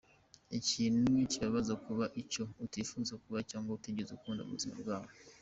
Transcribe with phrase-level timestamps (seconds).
[0.59, 5.11] Ikintu kibabaza kuba icyo utifuzaga kuba cyangwa utigeze ukunda mubuzima bwawe.